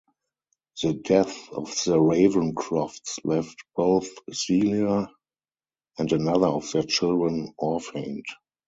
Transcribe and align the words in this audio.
The 0.81 0.95
death 0.95 1.51
of 1.51 1.67
the 1.85 1.99
Ravenscrofts 1.99 3.19
left 3.23 3.57
both 3.75 4.09
Celia 4.33 5.11
and 5.99 6.11
another 6.11 6.47
of 6.47 6.71
their 6.71 6.81
children 6.81 7.53
orphaned. 7.55 8.25